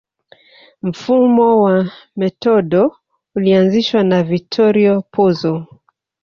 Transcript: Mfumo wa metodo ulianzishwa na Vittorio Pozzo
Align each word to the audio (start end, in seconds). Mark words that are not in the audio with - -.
Mfumo 0.81 1.61
wa 1.63 1.91
metodo 2.15 2.95
ulianzishwa 3.35 4.03
na 4.03 4.23
Vittorio 4.23 5.01
Pozzo 5.13 5.53